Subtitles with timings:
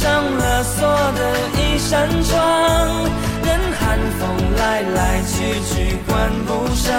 [0.00, 1.20] 上了锁的
[1.60, 2.34] 一扇窗，
[3.44, 3.48] 任
[3.78, 4.20] 寒风
[4.56, 6.90] 来来去去关不上，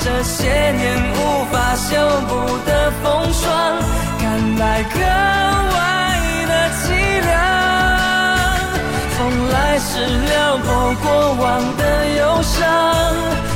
[0.00, 0.82] 这些年
[1.14, 1.90] 无法修
[2.26, 3.46] 补的风霜，
[4.18, 4.22] 看
[4.58, 5.78] 来格外
[6.48, 6.82] 的凄
[7.24, 7.30] 凉。
[9.16, 9.20] 风
[9.52, 9.90] 来时
[10.26, 10.66] 撩拨
[11.04, 11.82] 过往的
[12.18, 12.58] 忧伤，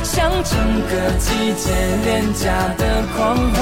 [0.03, 0.55] 像整
[0.87, 1.65] 个季节
[2.05, 2.45] 廉价
[2.77, 2.81] 的
[3.17, 3.61] 狂欢，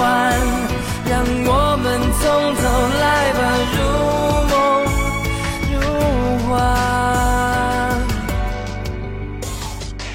[1.10, 1.86] 让我们
[2.22, 2.62] 从头
[3.02, 3.42] 来吧，
[3.74, 4.45] 如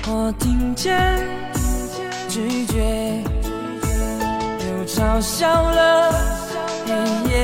[0.07, 1.19] 我听见
[2.29, 3.23] 拒绝，
[4.59, 6.13] 又嘲笑了
[6.87, 6.93] 黑
[7.31, 7.35] 夜。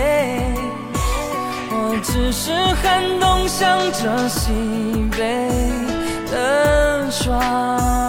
[1.71, 4.51] 我只是寒冬向着西
[5.17, 5.49] 北
[6.31, 8.06] 的霜。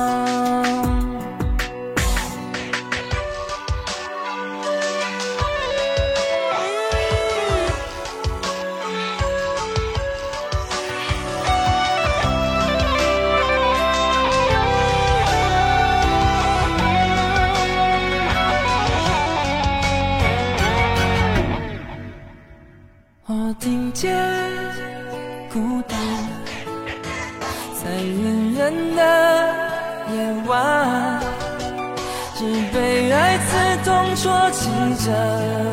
[34.15, 34.69] 戳击
[35.03, 35.11] 着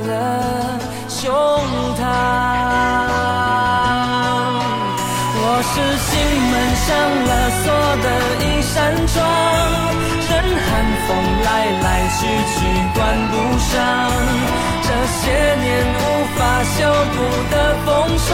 [0.07, 0.11] 的
[1.09, 1.33] 胸
[1.99, 2.03] 膛。
[5.37, 5.75] 我是
[6.05, 6.11] 心
[6.51, 6.53] 门
[6.85, 6.87] 上
[7.29, 7.31] 了
[7.63, 7.65] 锁
[8.03, 8.07] 的
[8.45, 8.75] 一扇
[9.07, 9.15] 窗，
[10.29, 10.69] 任寒
[11.07, 11.09] 风
[11.45, 11.49] 来
[11.83, 11.87] 来
[12.17, 12.19] 去
[12.55, 12.57] 去
[12.95, 12.99] 关
[13.31, 13.73] 不上。
[14.83, 15.23] 这些
[15.63, 16.01] 年无
[16.37, 16.77] 法修
[17.15, 17.17] 补
[17.51, 18.29] 的风霜，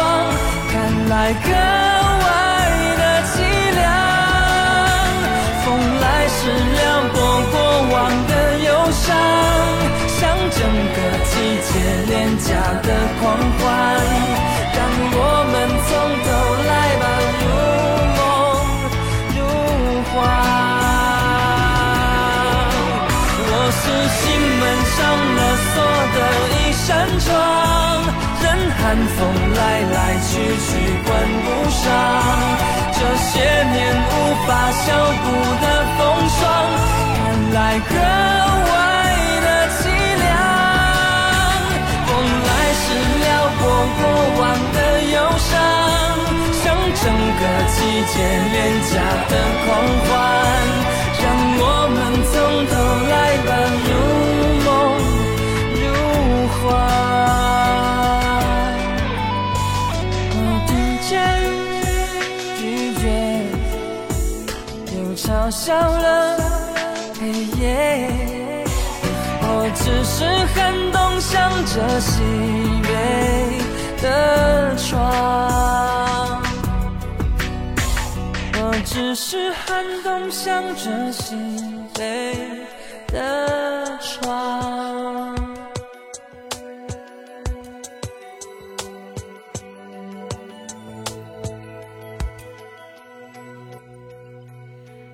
[0.71, 0.72] 看
[1.09, 1.47] 来格
[2.25, 2.27] 外
[2.99, 3.33] 的凄
[3.77, 3.81] 凉。
[5.65, 5.66] 风
[6.00, 6.39] 来时
[6.72, 6.78] 撩
[7.12, 7.16] 拨
[7.50, 7.55] 过
[12.43, 12.49] 假
[12.83, 12.89] 的
[13.21, 13.65] 狂欢，
[14.73, 14.78] 让
[15.12, 15.17] 我
[15.53, 15.55] 们
[15.87, 15.91] 从
[16.25, 16.28] 头
[16.69, 17.05] 来吧，
[17.41, 17.43] 如
[18.17, 18.19] 梦
[19.37, 19.39] 如
[20.09, 20.12] 幻。
[23.47, 23.83] 我是
[24.17, 24.23] 心
[24.59, 24.62] 门
[24.97, 24.99] 上
[25.37, 25.39] 了
[25.71, 25.75] 锁
[26.15, 26.19] 的
[26.56, 26.89] 一扇
[27.21, 27.28] 窗，
[28.43, 28.45] 任
[28.78, 28.83] 寒
[29.17, 29.19] 风
[29.55, 29.61] 来
[29.93, 29.97] 来
[30.27, 30.31] 去
[30.67, 30.69] 去
[31.05, 31.09] 关
[31.45, 31.83] 不上。
[32.93, 33.31] 这些
[33.72, 34.12] 年无
[34.47, 34.84] 法修
[35.22, 35.27] 补
[35.62, 35.65] 的
[35.97, 36.01] 风
[36.37, 36.41] 霜，
[37.17, 37.19] 看
[37.53, 37.93] 来格
[38.71, 38.72] 外
[47.03, 47.77] 整个季
[48.12, 48.15] 节
[48.53, 48.93] 廉价
[49.28, 49.33] 的
[49.65, 49.66] 狂
[50.05, 50.09] 欢。
[51.22, 51.25] 让
[51.62, 51.99] 我们
[52.31, 52.33] 从
[52.71, 52.72] 头
[53.11, 53.15] 来
[53.47, 53.49] 吧，
[53.87, 53.91] 如
[54.65, 54.69] 梦
[55.77, 55.83] 如
[56.56, 56.59] 幻。
[60.37, 60.71] 我听
[61.09, 61.10] 见
[62.59, 62.60] 拒
[63.00, 63.03] 绝，
[64.94, 66.09] 又嘲笑了
[67.19, 67.21] 黑
[67.60, 67.62] 夜。
[69.42, 70.16] 我只是
[70.54, 70.59] 寒
[70.92, 71.28] 冬向
[71.66, 72.13] 着西
[79.32, 81.36] 是寒冬向着西
[81.94, 82.34] 北
[83.06, 85.36] 的窗。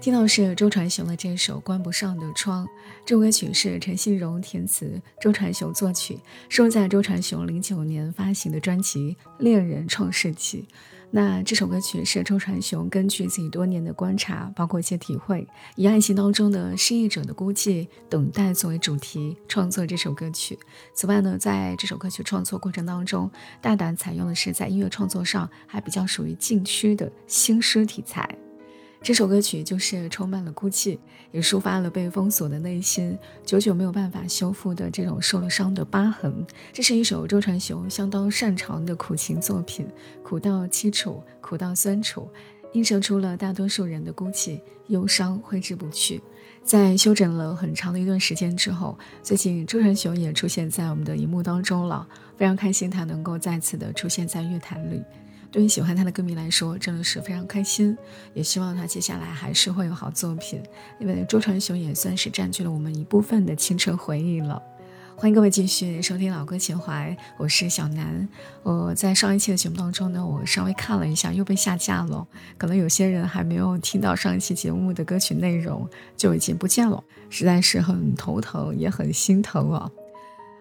[0.01, 2.65] 听到是周传雄的这首《关不上的窗》，
[3.05, 10.63] 这首歌曲是陈信荣填词，周传雄作曲，收在周传雄零九年发行的专辑《恋人创世纪》。
[11.11, 20.59] 那这首歌曲是周传雄根据自己多年的观察，包括一些体会，以爱情当中的失意者的孤寂、等待作为主题创作这首歌曲。
[20.93, 23.31] 此外呢，在这首歌曲创作过程当中，
[23.63, 28.29] 大胆采用的是在音乐创作上还比较属于禁区的新诗题材。
[29.07, 30.99] 这首歌曲就是充满了哭泣，
[31.31, 36.45] 也抒发了被封锁的内心，久久没有办法修复的这种受了伤的疤痕。
[36.73, 39.87] 这是一首周传雄相当擅长的苦情作品，
[40.25, 42.29] 苦到凄楚，苦到酸楚，
[42.73, 46.21] 映射出了大多数人的孤寂、忧伤挥之不去。
[46.65, 52.05] 在休整了很长的一段时间之后，最近周传雄也出现在我们的荧幕当中了，
[52.37, 55.01] 非常开心他能够再次的出现在乐坛里。
[55.57, 57.97] 对于喜欢他的歌迷来说，真的是非常开心，
[58.35, 60.63] 也希望他接下来还是会有好作品。
[60.99, 64.63] 因为周传雄也算是占据了我们一部分的青春回忆了。
[65.17, 68.29] 欢迎各位继续收听老歌情怀，我是小南。
[68.65, 72.29] 我在上一期的节目当中呢，我稍微看了一下，又被下架了。
[72.59, 75.89] 可能有些人还没有听到上一期节目的歌曲内容，
[76.19, 79.91] 就已经不见了，实在是很头疼，也很心疼啊。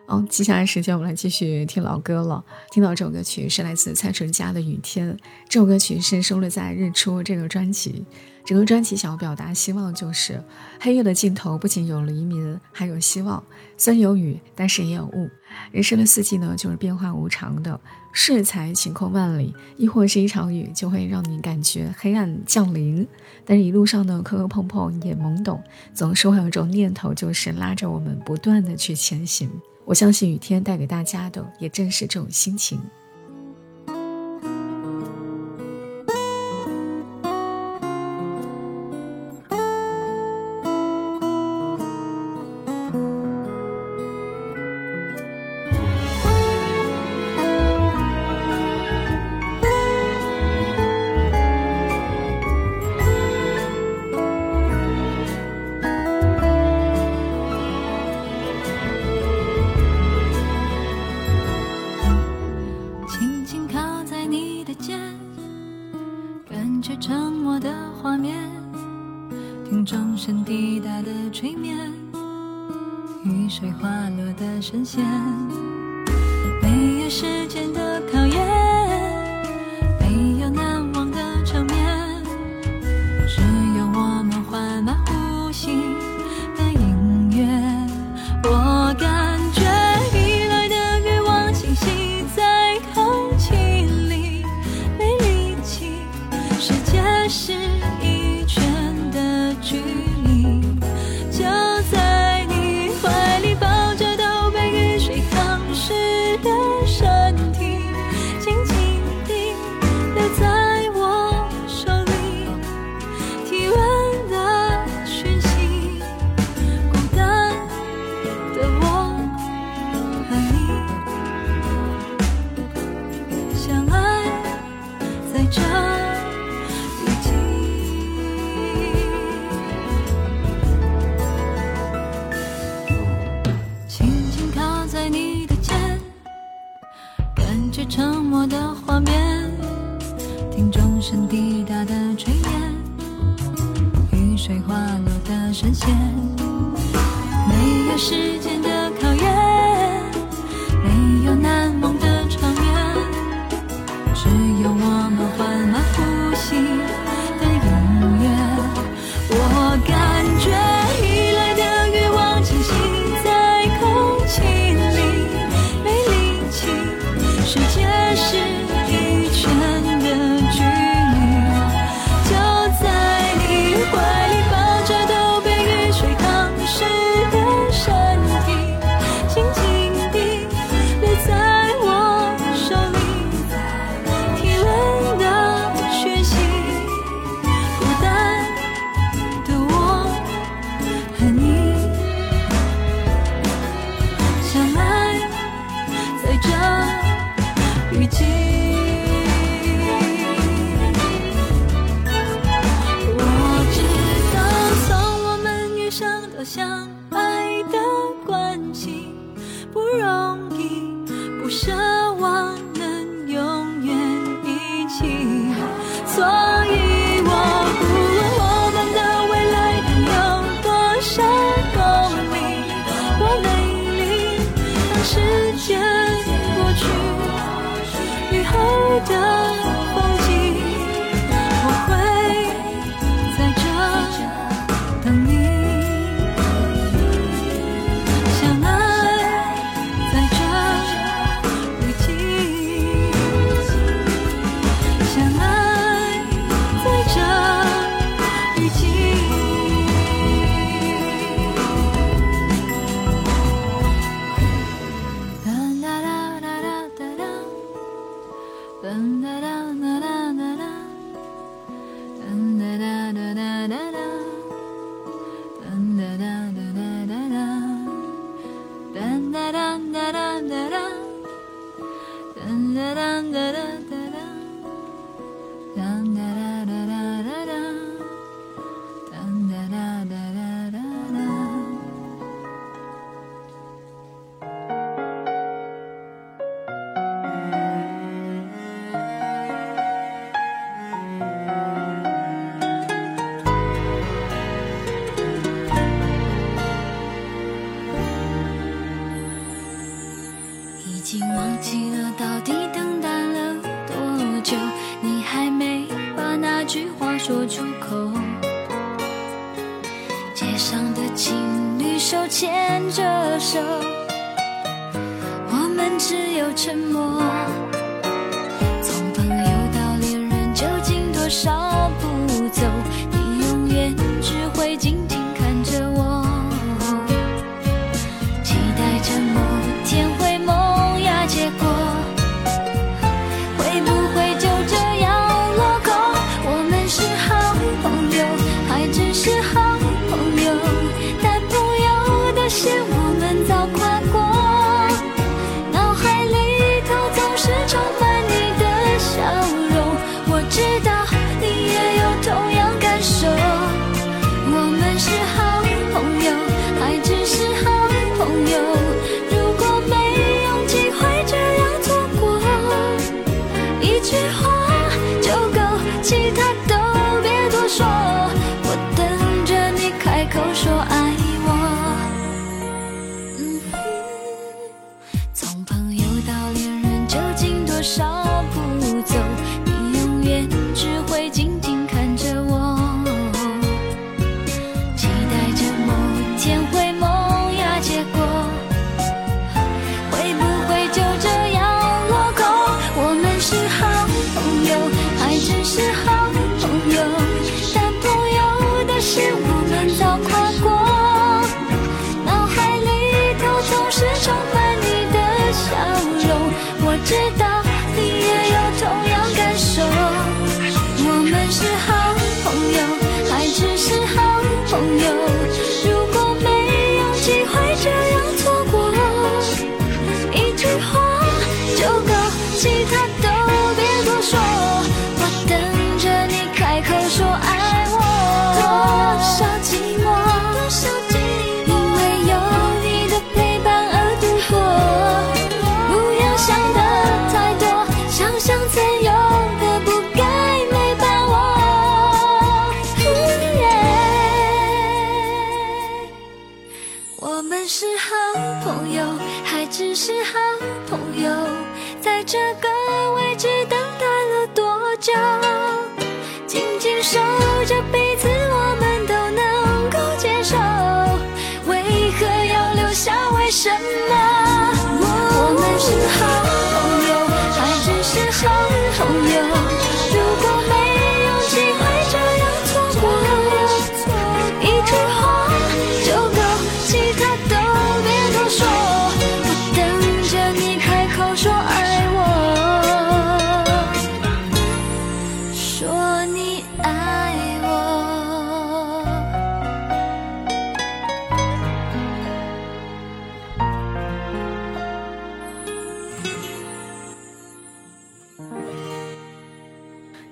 [0.08, 2.44] 好，接下来时间我们来继续听老歌了。
[2.72, 5.12] 听到这首歌曲是来自蔡淳佳的《雨天》，
[5.50, 8.06] 这首歌曲是收录在《日出》这个专辑。
[8.46, 10.40] 整个专辑想要表达希望，就是
[10.80, 13.44] 黑夜的尽头不仅有黎明，还有希望。
[13.76, 15.28] 虽然有雨，但是也有雾。
[15.72, 17.80] 人生的四季呢，就是变化无常的。
[18.12, 23.06] 适才晴空万里，亦或是一场雨，就会让你感觉黑暗降临。
[23.44, 25.62] 但是，一路上呢，磕磕碰碰也懵懂，
[25.96, 29.50] 总是会有一种念头，就是拉着我们不断的去前行。
[29.86, 32.82] 我相信雨天带给大家的，也正是这种心情。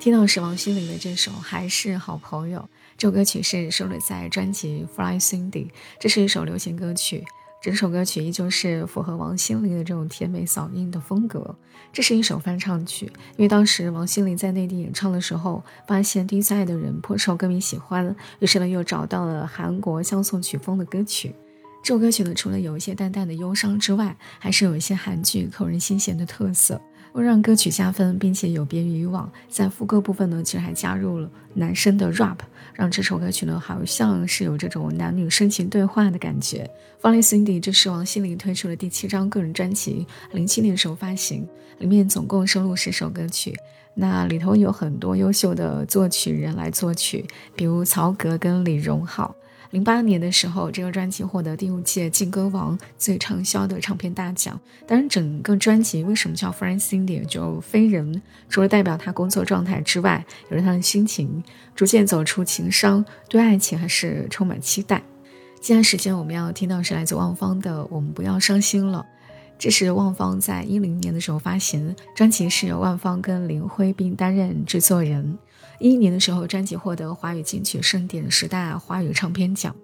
[0.03, 2.59] 听到是王心凌的这首《还是好朋友》，
[2.97, 5.67] 这首歌曲是收录在专辑《Fly Cindy》，
[5.97, 7.23] 这是一首流行歌曲。
[7.61, 11.55] 整首歌曲依旧是符合王心凌的这种甜美嗓音的风格。
[11.93, 13.05] 这是一首翻唱曲，
[13.37, 21.33] 因为当时王心凌在内地演唱的时候，发现第一次爱的人颇受歌迷喜欢，于是呢又找到了韩国相送曲风的歌曲。
[21.81, 26.81] 这首歌曲呢，除了有一些淡淡的忧伤之外，还是有一些韩剧扣人心弦的特色。
[27.13, 32.37] 为让歌曲加分，并且有别于以往，在副歌部分呢，其实还加入了男生的 rap，
[32.73, 36.69] 让这首歌曲呢，好像是有这种男女深情对话的感觉。
[37.05, 43.55] 《Funny Cindy》这是王心凌推出的第七张个人专辑，零七年时候发行，里面总共收录十首歌曲。
[43.93, 47.23] 那里头有很多优秀的作曲人来作曲，
[47.55, 49.35] 比如曹格跟李荣浩。
[49.73, 54.59] 零八年的时候，这个专辑获得第五届劲歌王最畅销的唱片大奖。
[54.85, 61.43] 当然，整个专辑为什么叫 Friend Cindy 就非人，除了代表他工作状态之外，有着他的心情，
[61.75, 65.01] 逐渐走出情伤，对爱情还是充满期待。
[65.59, 68.99] 接下来时间我们要听到是来自万芳的《我们不要伤心了》，
[69.57, 75.35] 这是万芳在一零年的时候发行，专辑是由万芳跟林辉并担任制作人。
[75.83, 79.75] 一一年的时候，专辑获得华语金曲盛典十大华语唱片奖。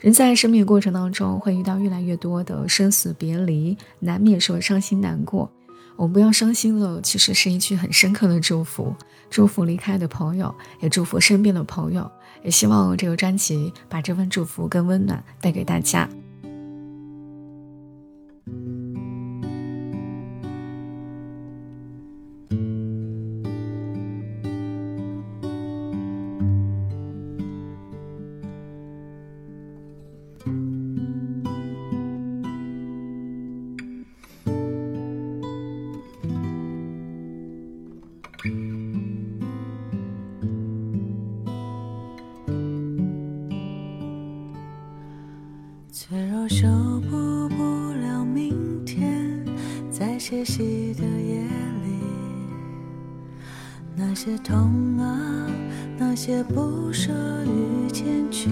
[0.00, 5.48] 人在生命过程当中会遇到越来越多的生死别离，难免说伤心难过。
[5.94, 8.92] 我们不要伤心了，其实是一句很深刻的祝福，
[9.30, 12.10] 祝福离开的朋友，也祝福身边的朋友，
[12.42, 16.08] 也希望这个专辑把这份祝福跟温暖带给大家。
[54.24, 55.46] 些痛啊，
[55.98, 57.12] 那些不舍
[57.44, 58.48] 与欠缺，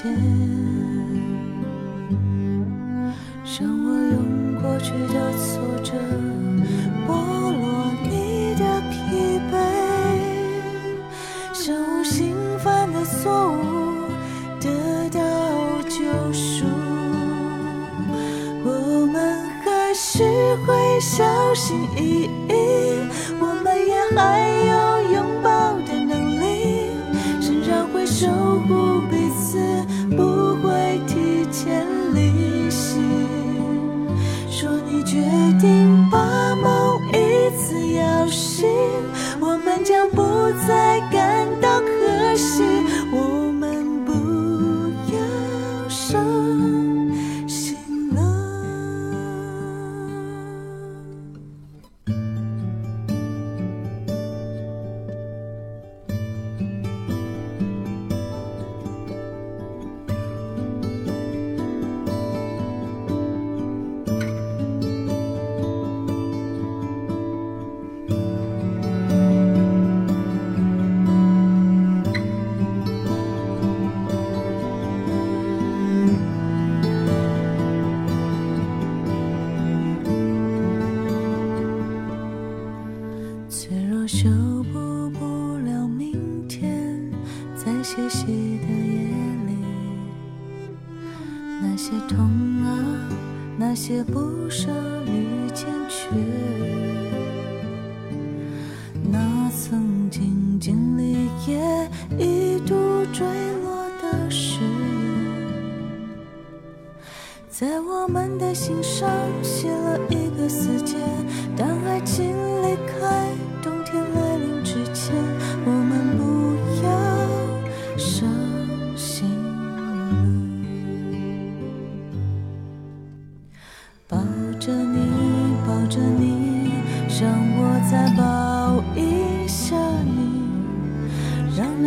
[0.00, 0.47] 在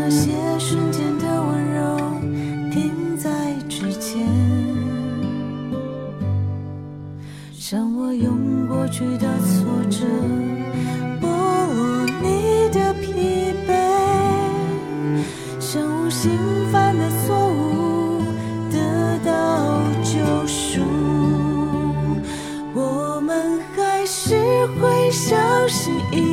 [0.04, 1.96] 那些瞬间的温柔
[2.72, 3.30] 停在
[3.70, 4.28] 指尖。
[7.72, 10.04] 让我用过去的挫折
[11.22, 13.70] 剥落你的疲惫，
[15.60, 16.32] 像无心
[16.72, 18.24] 犯的错误
[18.72, 19.32] 得到
[20.04, 20.82] 救赎，
[22.74, 24.36] 我们还是
[24.82, 25.38] 会小
[25.68, 26.31] 心翼翼，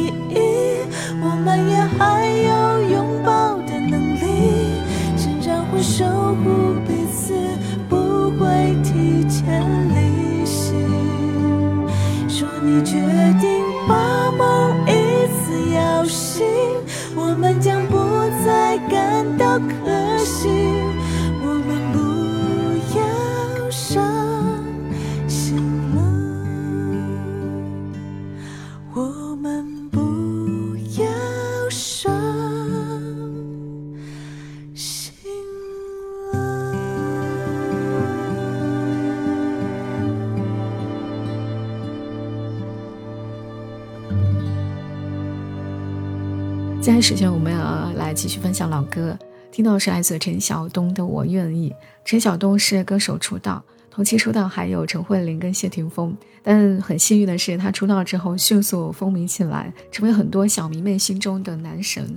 [46.88, 49.14] 接下来时间我们要来继续分享老歌，
[49.53, 51.68] 听到是来自陈晓东的《我愿意》。
[52.03, 62.03] 陈晓东是歌手出道，同期出道还有陈慧琳跟谢霆锋，但很幸运的是，他出道之后迅速风靡起来，成为很多小迷妹心中的男神。《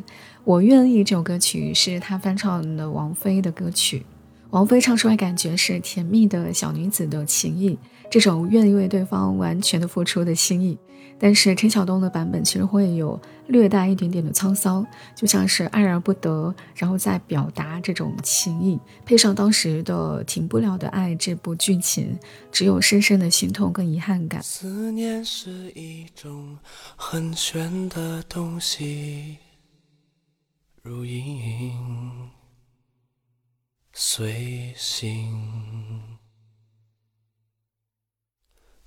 [0.46, 4.06] 我愿意》这首歌曲是他翻唱的王菲的歌曲，
[4.52, 7.78] 王菲唱出来感觉是甜蜜的小女子的情意，
[8.12, 10.78] 这种愿意为对方完全的付出的心意。
[11.17, 14.84] 但是陈晓东的版本其实会有略带一点点的沧桑，
[15.15, 22.17] 就像是爱而不得，然后再表达这种情意，配上当时的《停不了的爱》这部剧情，
[22.52, 24.41] 只有深深的心痛跟遗憾感。
[24.41, 26.58] 思念是一种
[26.95, 29.38] 很玄的东西，
[30.82, 32.30] 如影
[33.93, 35.39] 随形。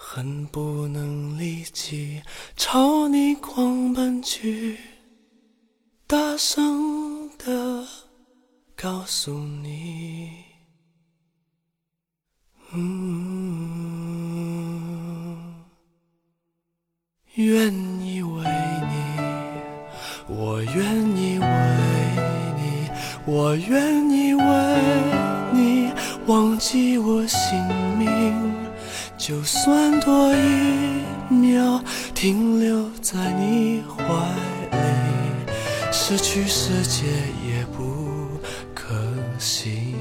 [0.00, 2.22] 恨不能立即
[2.56, 4.78] 朝你狂奔去，
[6.06, 7.84] 大声的
[8.76, 10.30] 告诉你，
[12.72, 12.94] 嗯，
[17.34, 18.44] 愿意为
[18.88, 18.96] 你，
[20.28, 21.46] 我愿意为
[22.56, 22.88] 你，
[23.26, 24.42] 我愿意为
[25.52, 25.92] 你
[26.26, 27.58] 忘记我姓
[27.98, 28.57] 名。
[29.18, 31.82] 就算多一秒
[32.14, 34.04] 停留在你怀
[34.70, 34.78] 里，
[35.92, 37.04] 失去世界
[37.44, 38.38] 也不
[38.72, 38.94] 可
[39.38, 39.92] 惜。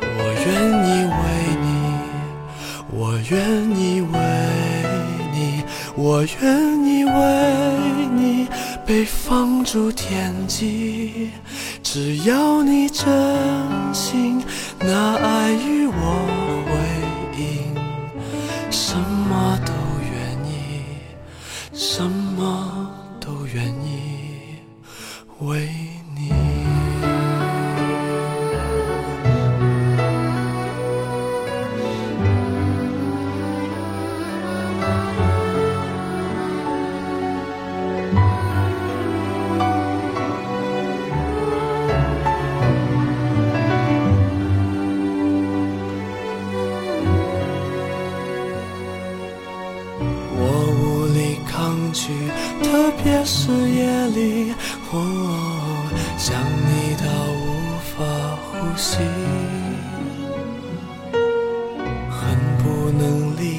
[0.00, 0.48] 我愿
[0.82, 1.20] 意为
[1.62, 1.68] 你，
[2.90, 3.36] 我愿
[3.78, 4.14] 意为
[5.32, 5.62] 你，
[5.94, 7.12] 我愿意为
[8.16, 8.48] 你
[8.86, 11.30] 被放逐天际。
[11.82, 13.06] 只要你真
[13.92, 14.42] 心
[14.80, 16.45] 拿爱与我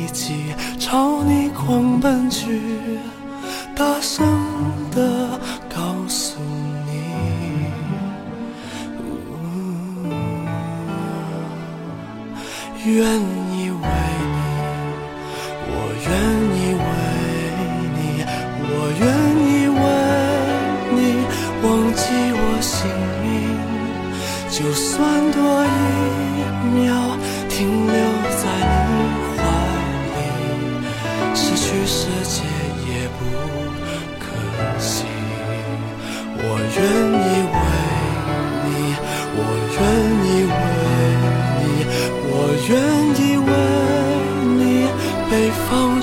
[0.07, 2.61] 能立即朝你狂奔去，
[3.75, 4.25] 大声
[4.91, 5.39] 的
[5.69, 6.91] 告诉你。
[12.85, 13.19] 愿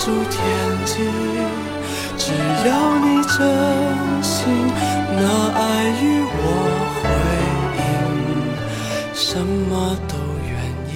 [0.04, 0.38] 放逐天
[0.84, 0.92] 际。
[2.18, 2.32] 只
[2.68, 4.32] 要你真心
[5.16, 5.22] 拿
[5.54, 5.60] 爱
[6.02, 6.02] 与
[6.36, 6.38] 我
[7.00, 7.04] 回
[7.80, 7.82] 应，
[9.14, 10.14] 什么都
[10.46, 10.52] 愿
[10.90, 10.92] 意，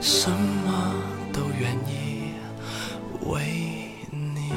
[0.00, 0.68] 什么
[1.32, 2.32] 都愿意
[3.26, 3.30] 为
[4.10, 4.52] 你。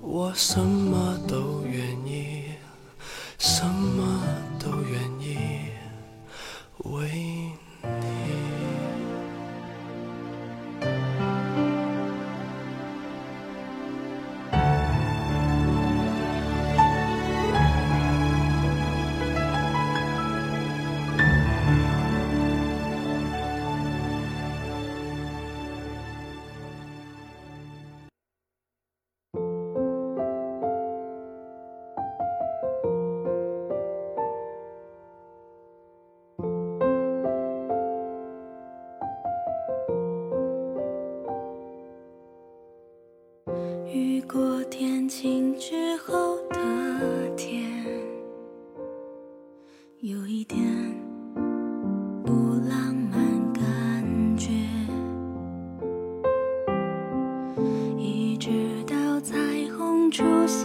[0.00, 1.18] 我什么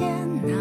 [0.01, 0.61] 天哪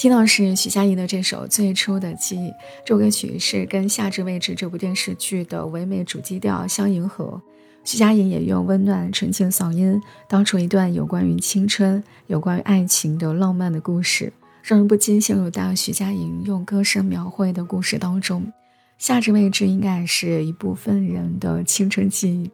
[0.00, 2.48] 听到是许佳莹的这首《最初的记忆》，
[2.86, 7.38] 这首歌曲是跟《夏至未至》这部电视剧的唯美主基调相迎合。
[7.84, 14.32] 许佳莹也用温暖纯净嗓音道出一段有关于青春、有关于爱情的浪漫的故事，
[14.62, 18.50] 让人不禁陷入到许佳莹用歌声描绘的故事当中。
[18.96, 22.50] 夏至未至应该是一部分人的青春记忆。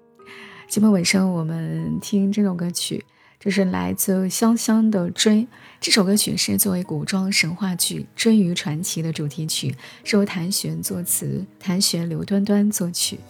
[0.68, 3.04] 节目尾声，我们听这首歌曲。
[3.38, 5.42] 这是来自香香的《追》
[5.80, 13.20] 这首歌曲是作为古装神话剧《追鱼传奇》的主题曲，是由谭旋作词，谭旋、刘端端作曲。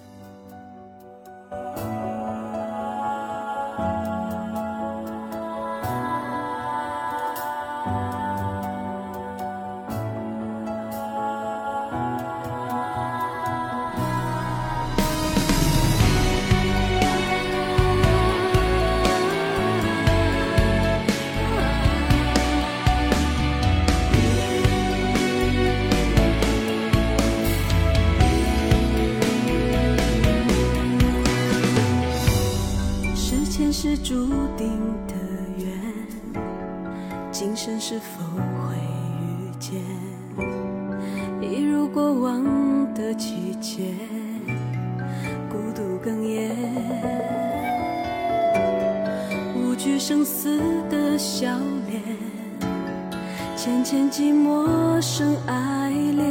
[53.97, 56.29] 捡起陌生爱恋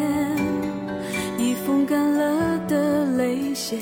[1.40, 3.80] 已风干了的泪腺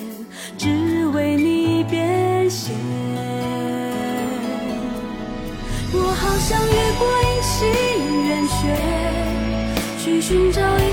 [0.57, 2.73] 只为你变咸
[5.91, 8.55] 我好想越过阴晴圆缺
[10.01, 10.92] 去寻找一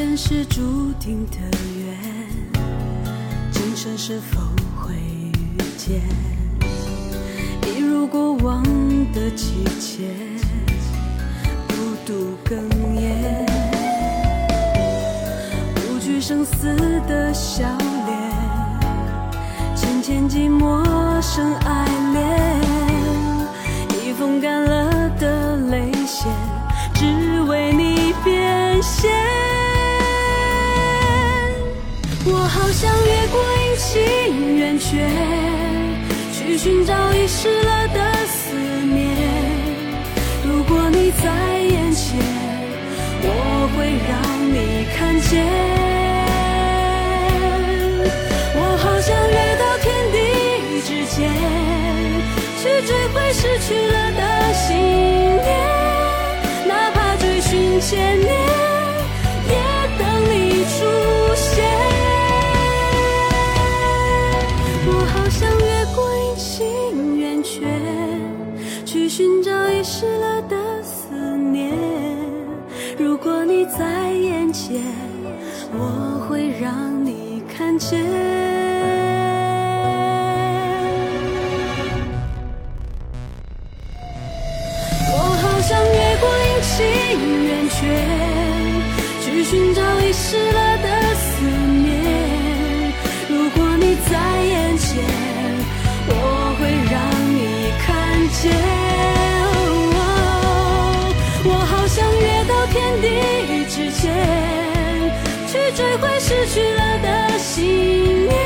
[0.00, 1.36] 时间是注定的
[1.78, 1.94] 缘，
[3.52, 4.40] 今生是否
[4.74, 6.00] 会遇见？
[7.66, 8.62] 一如过往
[9.12, 10.08] 的季节，
[11.68, 11.74] 孤
[12.06, 12.56] 独哽
[12.98, 13.46] 咽，
[15.74, 16.74] 不惧生死
[17.06, 17.66] 的笑
[18.06, 18.16] 脸，
[19.76, 20.82] 浅浅寂寞
[21.20, 22.48] 生爱恋，
[24.02, 26.32] 一封干了的泪线，
[26.94, 29.39] 只为你变现。
[32.70, 35.04] 我好想越过阴晴圆缺，
[36.32, 38.54] 去寻找遗失了的思
[38.94, 39.08] 念。
[40.44, 41.24] 如果你在
[41.58, 42.16] 眼前，
[43.24, 44.14] 我会让
[44.54, 45.44] 你看见。
[48.54, 50.16] 我好想跃到天地
[50.86, 51.28] 之间，
[52.62, 54.20] 去追回失去了的
[54.54, 54.78] 信
[55.42, 55.50] 念，
[56.68, 58.30] 哪怕追寻千年，
[75.72, 78.49] 我会让你看见。
[106.30, 108.38] 失去了的信念，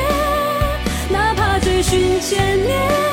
[1.10, 3.03] 哪怕追寻千年。